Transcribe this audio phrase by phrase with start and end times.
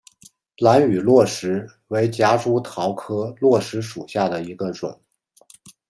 [0.57, 4.99] 兰屿络石为夹竹桃科络石属下的一个种。